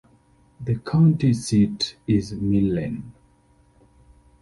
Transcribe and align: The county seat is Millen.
The 0.59 0.77
county 0.77 1.31
seat 1.35 1.95
is 2.07 2.33
Millen. 2.33 3.13